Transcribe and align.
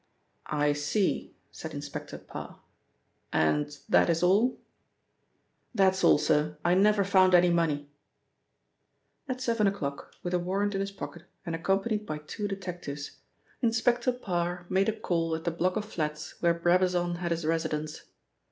"I 0.47 0.73
see," 0.73 1.35
said 1.51 1.75
Inspector 1.75 2.17
Parr. 2.17 2.59
"And 3.31 3.77
that 3.87 4.09
is 4.09 4.23
all?" 4.23 4.57
"That's 5.75 6.03
all, 6.03 6.17
sir. 6.17 6.57
I 6.65 6.73
never 6.73 7.03
found 7.03 7.35
any 7.35 7.51
money." 7.51 7.87
At 9.29 9.41
seven 9.41 9.67
o'clock, 9.67 10.15
with 10.23 10.33
a 10.33 10.39
warrant 10.39 10.73
in 10.73 10.81
his 10.81 10.91
pocket, 10.91 11.25
and 11.45 11.53
accompanied 11.53 12.07
by 12.07 12.17
two 12.17 12.47
detectives, 12.47 13.19
Inspector 13.61 14.11
Parr 14.13 14.65
made 14.69 14.89
a 14.89 14.99
call 14.99 15.35
at 15.35 15.43
the 15.43 15.51
block 15.51 15.75
of 15.75 15.85
flats 15.85 16.41
where 16.41 16.55
Brabazon 16.55 17.17
had 17.17 17.29
his 17.29 17.45
residence. 17.45 18.01